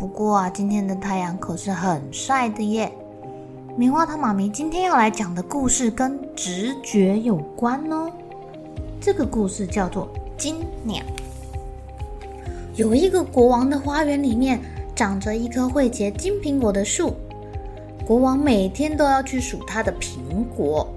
[0.00, 2.90] 不过啊，今天的太阳可是很晒的耶。
[3.76, 8.10] 棉花糖妈咪今天要来讲的故事跟直觉有关哦。
[8.98, 10.96] 这个故事叫做《金鸟》。
[12.76, 14.58] 有一个国王的花园里面
[14.96, 17.14] 长着一棵会结金苹果的树，
[18.06, 20.88] 国王每天都要去数他的苹果。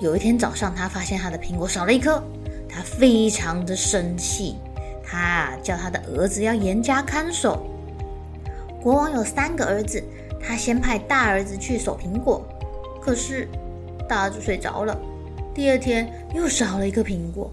[0.00, 2.22] 有一天早上，他发现他的苹果少了一颗，
[2.68, 4.54] 他非常的生气，
[5.04, 7.60] 他叫他的儿子要严加看守。
[8.86, 10.00] 国王有三个儿子，
[10.40, 12.40] 他先派大儿子去守苹果，
[13.02, 13.48] 可是
[14.08, 14.96] 大儿子睡着了。
[15.52, 17.50] 第二天又少了一个苹果。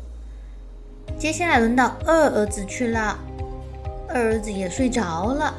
[1.18, 3.18] 接下来轮到二儿子去了，
[4.10, 5.56] 二儿子也睡着了。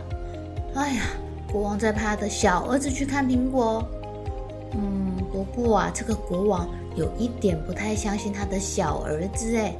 [0.77, 1.03] 哎呀，
[1.50, 3.84] 国王再派他的小儿子去看苹果。
[4.75, 9.75] 嗯，不过啊，这个国王有一点不太相信他的小儿子哎。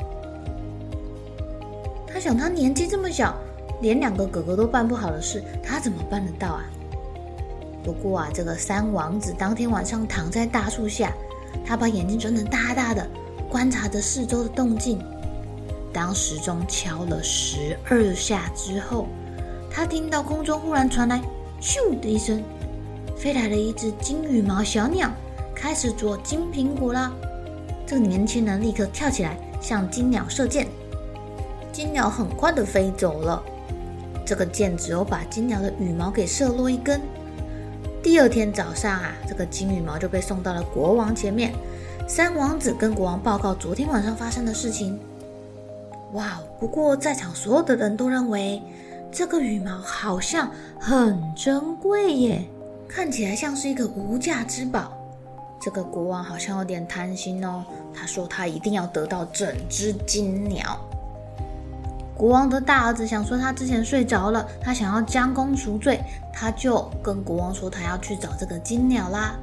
[2.05, 3.33] 他想，他年纪这么小。
[3.81, 6.65] 连两个哥哥都办不好的事，他怎么办得到啊？
[7.83, 11.13] 不过啊，这个三王子当天晚上躺在大树下，
[11.67, 13.07] 他把眼睛睁得大大的，
[13.51, 14.99] 观察着四周的动静。
[15.93, 19.07] 当时钟敲了十二下之后，
[19.71, 21.21] 他听到空中忽然传来
[21.61, 22.43] “咻”的一声，
[23.17, 25.11] 飞来了一只金羽毛小鸟，
[25.55, 27.13] 开始啄金苹果啦。
[27.87, 30.67] 这个年轻人立刻跳起来向金鸟射箭，
[31.71, 33.43] 金鸟很快的飞走了。
[34.25, 37.01] 这个箭只有把金鸟的羽毛给射落一根。
[38.03, 41.53] 第二天早上啊，这个金羽毛就被送到了国王前面。
[42.07, 44.99] 三王子跟国王报告昨天晚上发生的事情。
[46.13, 48.63] 哇，不过在场所有的人都认为
[49.11, 52.45] 这个羽毛好像很珍贵耶，
[52.87, 54.93] 看起来像是一个无价之宝。
[55.61, 57.65] 这个国王好像有点贪心哦，
[57.95, 60.79] 他说他一定要得到整只金鸟。
[62.17, 66.01] 国王的大儿子想说，他之前睡着了，他想要将功赎罪，
[66.33, 69.35] 他就跟国王说，他要去找这个金鸟啦。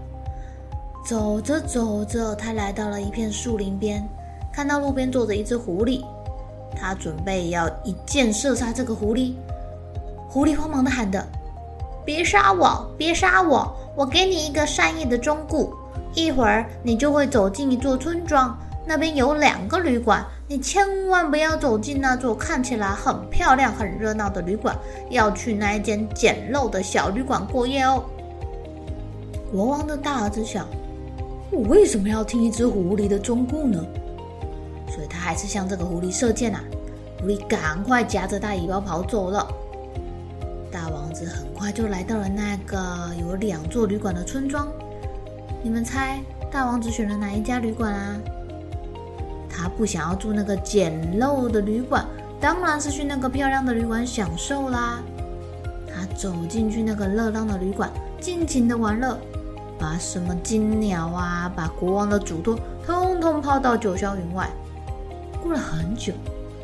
[1.06, 4.08] 走着走着，他来到了一片树林边，
[4.54, 6.02] 看到路边坐着一只狐狸，
[6.74, 9.34] 他准备要一箭射杀这个狐狸。
[10.30, 11.28] 狐狸慌忙的喊的
[12.06, 15.70] ：“别杀我，别杀我，我给你一个善意的忠告，
[16.14, 18.58] 一会儿你就会走进一座村庄。”
[18.92, 24.78] 那边有两个旅馆，你千万不要走进那座看起来很漂亮、很热闹的旅馆，
[25.10, 28.04] 要去那一间简陋的小旅馆过夜哦。
[29.50, 30.68] 国王的大儿子想：
[31.54, 33.82] 我为什么要听一只狐狸的忠告呢？
[34.90, 36.62] 所以他还是向这个狐狸射箭啊！
[37.22, 39.48] 狐狸赶快夹着大尾巴跑走了。
[40.70, 42.78] 大王子很快就来到了那个
[43.22, 44.68] 有两座旅馆的村庄。
[45.64, 46.20] 你们猜，
[46.52, 48.20] 大王子选了哪一家旅馆啊？
[49.54, 52.06] 他不想要住那个简陋的旅馆，
[52.40, 55.00] 当然是去那个漂亮的旅馆享受啦。
[55.94, 59.18] 他走进去那个热闹的旅馆，尽情的玩乐，
[59.78, 64.50] 把什么金鸟啊，把国王的嘱托，通通抛到九霄云外。
[65.44, 66.14] 过了很久，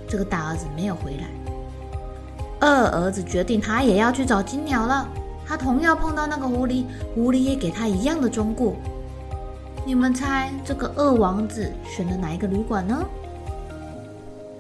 [0.08, 1.28] 这个大儿子没有回来。
[2.60, 5.08] 二儿子决定他也要去找金鸟了。
[5.46, 8.74] 他同样碰到那个狐狸，狐狸也给他一样的忠告。
[9.88, 13.08] 你们猜这个二王子选了哪一个旅馆呢？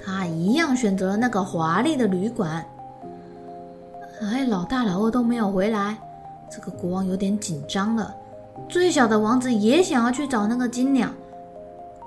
[0.02, 2.66] 他一样选择了那个华丽的旅馆。
[4.22, 5.98] 哎，老大老二都没有回来，
[6.50, 8.16] 这个国王有点紧张了。
[8.70, 11.10] 最小的王子也想要去找那个金鸟，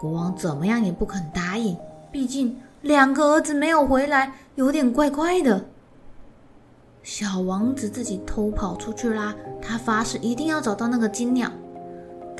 [0.00, 1.76] 国王怎么样也不肯答应，
[2.10, 5.62] 毕竟两个儿子没有回来，有点怪怪的。
[7.02, 11.50] 小王子自己偷跑出去啦，他发誓一定要找到那个金鸟。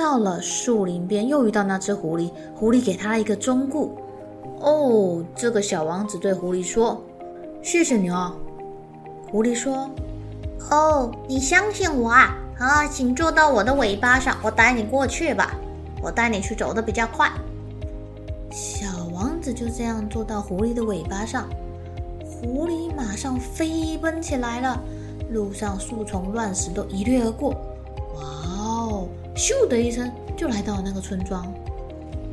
[0.01, 2.31] 到了树林边，又遇到那只狐狸。
[2.55, 3.91] 狐狸给他一个忠告。
[4.59, 6.99] 哦，这个小王子对狐狸说
[7.61, 8.33] ：“谢谢你哦。”
[9.31, 9.91] 狐狸说
[10.71, 12.35] ：“哦，你相信我啊？
[12.59, 15.55] 啊，请坐到我的尾巴上，我带你过去吧。
[16.03, 17.31] 我带你去走的比较快。
[18.51, 21.47] 小王子就这样坐到狐狸的尾巴上，
[22.25, 24.83] 狐狸马上飞奔起来了，
[25.31, 27.55] 路上树丛乱石都一掠而过。
[29.41, 31.51] 咻的一声就来到了那个村庄。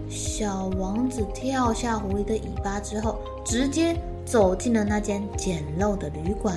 [0.10, 3.96] 小王子跳下狐狸的尾巴之后，直接
[4.26, 6.54] 走进了那间简陋的旅馆，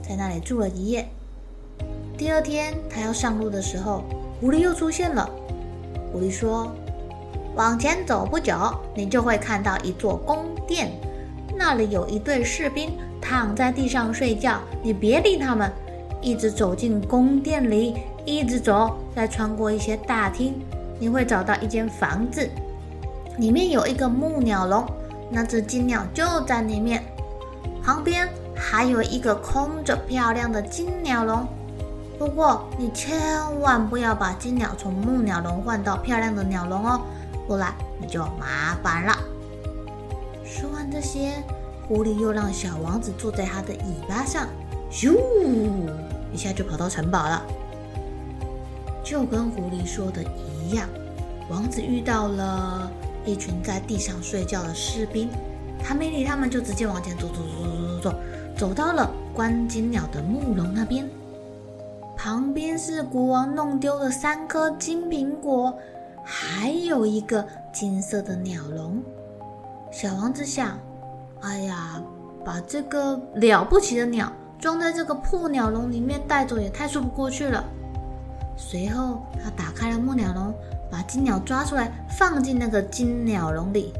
[0.00, 1.06] 在那里住了一夜。
[2.16, 4.02] 第二天，他要上路的时候，
[4.40, 5.28] 狐狸又出现了。
[6.10, 6.72] 狐狸说
[7.54, 8.54] ：“往前走不久，
[8.94, 10.92] 你就会看到一座宫殿，
[11.54, 14.58] 那里有一队士兵躺在地上睡觉。
[14.82, 15.70] 你别理他们，
[16.22, 20.54] 一直走进宫殿里，一直走，再穿过一些大厅，
[20.98, 22.48] 你会找到一间房子。”
[23.38, 24.86] 里面有一个木鸟笼，
[25.30, 27.02] 那只金鸟就在里面。
[27.82, 31.46] 旁边还有一个空着漂亮的金鸟笼，
[32.18, 37.00] 不过你千万不要把金鸟从木鸟笼换到漂亮的鸟笼哦，
[37.46, 39.18] 不然你就麻烦了。
[40.44, 41.32] 说完这些，
[41.86, 44.46] 狐狸又让小王子坐在它的尾巴上，
[44.90, 45.18] 咻，
[46.32, 47.42] 一下就跑到城堡了。
[49.04, 50.88] 就跟狐狸说的一样，
[51.50, 52.90] 王子遇到了。
[53.26, 55.30] 一群在地上睡觉的士兵，
[55.82, 58.16] 他没理他们，就直接往前走，走，走，走，走，走，
[58.54, 61.08] 走到了关金鸟的木笼那边。
[62.18, 65.72] 旁边是国王弄丢的三颗金苹果，
[66.22, 67.42] 还有一个
[67.72, 69.02] 金色的鸟笼。
[69.90, 70.78] 小王子想：
[71.40, 72.02] 哎呀，
[72.44, 77.64] 把这个了不起的鸟装在这个破鸟笼里面带走，也太说不过去了。
[78.56, 80.54] 随后，他打开了木鸟笼。
[80.90, 83.92] 把金鸟抓出来，放进那个金鸟笼里。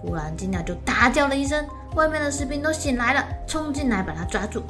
[0.00, 1.66] 忽然，金鸟就大叫了一声，
[1.96, 4.62] 外面的士兵都醒来了，冲进来把它抓住。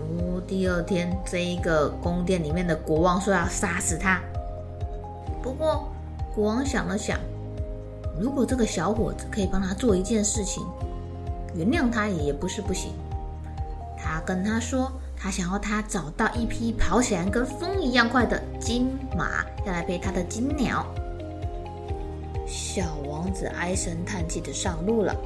[0.00, 4.20] 哦，第二天，这一个宫殿里面的国王说要杀死他。
[5.40, 5.88] 不过，
[6.34, 7.20] 国王想了想，
[8.18, 10.66] 如果这个小伙子可以帮他做一件事情，
[11.54, 12.90] 原谅他也不是不行。
[13.96, 14.90] 他跟他说。
[15.18, 20.86] 他想要他找到一匹跑起来跟风一样快的金马，要来陪他的金鸟。
[22.46, 25.16] 小王子唉声叹气的上路了。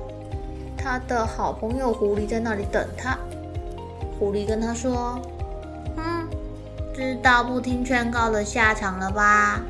[0.76, 3.18] 他的好朋友狐狸在那里等他。
[4.18, 5.20] 狐狸跟他说
[5.98, 6.26] ：“嗯，
[6.94, 9.60] 知道不听劝告的下场了吧？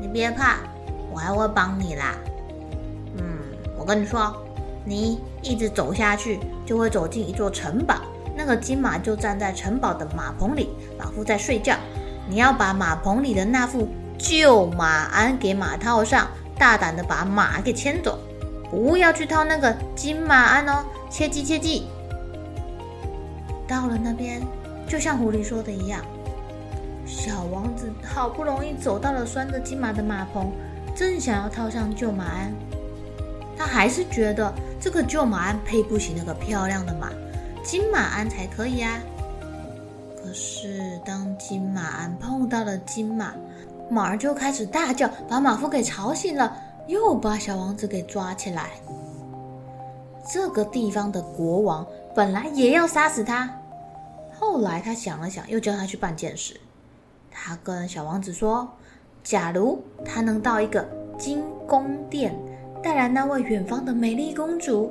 [0.00, 0.58] 你别怕，
[1.10, 2.14] 我还会帮你啦。
[3.16, 3.38] 嗯，
[3.78, 4.34] 我跟你说，
[4.84, 7.94] 你一直走下去，就会走进一座城堡。”
[8.38, 11.74] 那个金马就站在城堡的马棚里，老夫在睡觉。
[12.30, 18.16] 你要把马棚里的那副旧马鞍给马套上，大胆的把马给牵走，
[18.70, 21.88] 不要去套那个金马鞍哦，切记切记。
[23.66, 24.40] 到了那边，
[24.86, 26.00] 就像狐狸说的一样，
[27.04, 30.52] 小王子好不容易走到了拴着金马的马棚，
[30.94, 32.54] 正想要套上旧马鞍，
[33.56, 37.10] 他还是觉得这个旧马鞍配不起那个漂亮的马。
[37.68, 38.98] 金马鞍才可以啊！
[40.16, 43.34] 可是当金马鞍碰到了金马，
[43.90, 46.56] 马儿就开始大叫，把马夫给吵醒了，
[46.86, 48.70] 又把小王子给抓起来。
[50.32, 53.54] 这个地方的国王本来也要杀死他，
[54.32, 56.58] 后来他想了想，又叫他去办件事。
[57.30, 58.66] 他跟小王子说
[59.22, 62.34] ：“假如他能到一个金宫殿，
[62.82, 64.90] 带来那位远方的美丽公主。”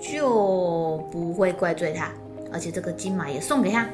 [0.00, 0.81] 就
[1.12, 2.10] 不会怪罪他，
[2.50, 3.86] 而且这个金马也送给他。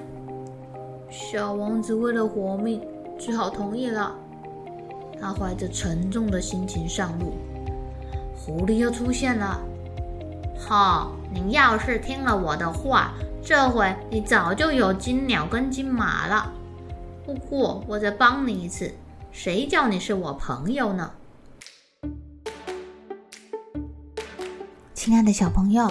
[1.10, 2.80] 小王子为了活命，
[3.18, 4.14] 只好同意了。
[5.20, 7.32] 他怀着沉重的心情上路，
[8.36, 9.60] 狐狸又出现了。
[10.56, 16.52] 好，你要是听了我的话，这回你早就有金鸟跟金马了。
[17.26, 18.92] 不过我再帮你一次，
[19.32, 21.10] 谁叫你是我朋友呢？
[24.94, 25.90] 亲爱的小朋友，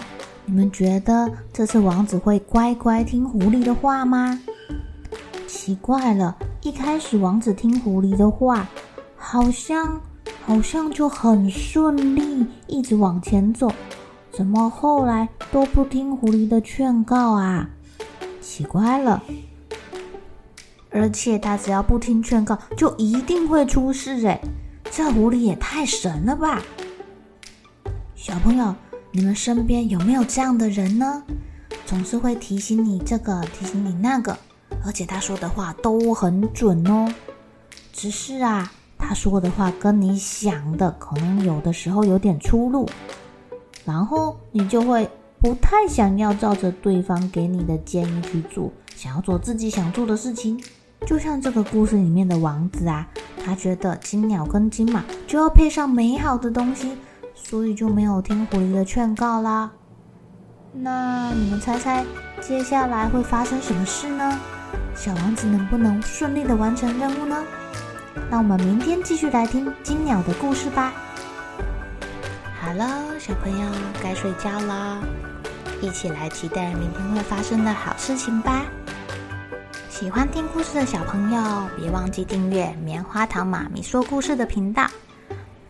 [0.50, 4.39] 你们觉得这次王子会乖乖听狐狸的话吗？
[5.46, 8.66] 奇怪了，一开始王子听狐狸的话，
[9.18, 10.00] 好像
[10.46, 13.70] 好像就很顺利，一直往前走。
[14.32, 17.70] 怎么后来都不听狐狸的劝告啊？
[18.39, 19.22] 奇怪了，
[20.92, 24.39] 而且他只要不听劝告，就一定会出事诶。
[24.89, 26.62] 这狐狸也太神了吧！
[28.16, 28.74] 小朋友。
[29.17, 31.24] 你们身边有没有这样的人呢？
[31.88, 34.38] 总是会提醒你这个，提醒你那个，
[34.86, 37.12] 而且他说的话都很准哦。
[37.91, 42.88] 只是啊，他说的话跟你想的可能有的时候有点出入，
[43.86, 45.09] 然后你就会
[45.39, 50.63] 不太想要照着对方给你的建议去做，想要做自己想做的事情。
[51.07, 53.07] 就像这个故事里面的王子啊，
[53.43, 56.91] 他觉得金鸟跟金马就要配上美好的东西，
[57.44, 59.72] 所以就没有听狐狸的劝告啦。
[60.74, 62.06] 那你们猜猜，
[62.41, 64.38] 接下来会发生什么事呢？
[64.96, 67.38] 小王子能不能顺利的完成任务呢？
[68.29, 70.91] 那我们明天继续来听金鸟的故事吧。
[72.60, 72.89] 好了，
[73.20, 73.70] 小朋友
[74.03, 75.01] 该睡觉了，
[75.82, 78.65] 一起来期待明天会发生的好事情吧。
[79.89, 81.41] 喜欢听故事的小朋友，
[81.77, 84.86] 别忘记订阅棉花糖妈咪说故事的频道。